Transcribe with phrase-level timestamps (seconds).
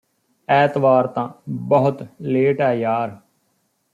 [0.49, 1.27] ਐਤਵਾਰ ਤਾਂ
[1.49, 3.17] ਬਹੁਤ ਲੇਟ ਐ ਯਾਰ